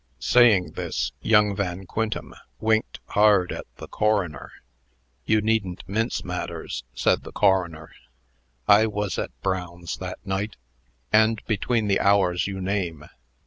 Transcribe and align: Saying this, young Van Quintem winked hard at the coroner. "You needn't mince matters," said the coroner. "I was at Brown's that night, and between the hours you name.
Saying 0.17 0.71
this, 0.71 1.11
young 1.21 1.55
Van 1.55 1.85
Quintem 1.85 2.33
winked 2.59 2.99
hard 3.09 3.51
at 3.51 3.67
the 3.75 3.87
coroner. 3.87 4.51
"You 5.25 5.41
needn't 5.41 5.83
mince 5.87 6.23
matters," 6.25 6.83
said 6.95 7.21
the 7.21 7.31
coroner. 7.31 7.91
"I 8.67 8.87
was 8.87 9.19
at 9.19 9.29
Brown's 9.43 9.97
that 9.97 10.17
night, 10.25 10.55
and 11.13 11.39
between 11.45 11.85
the 11.87 11.99
hours 11.99 12.47
you 12.47 12.59
name. 12.59 13.05